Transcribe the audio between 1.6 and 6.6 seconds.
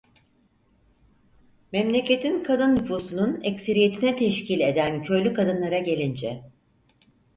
Memleketin kadın nüfusunun ekseriyetini teşkil eden köylü kadınlarına gelince: